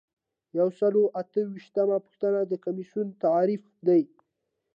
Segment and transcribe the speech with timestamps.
[0.57, 4.01] یو سل او اته ویشتمه پوښتنه د کمیسیون تعریف دی.